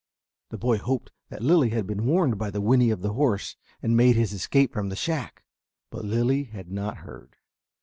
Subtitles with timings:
[0.49, 3.95] The boy hoped that Lilly had been warned by the whinny of the horse and
[3.95, 5.43] made his escape from the shack.
[5.91, 7.35] But Lilly had not heard.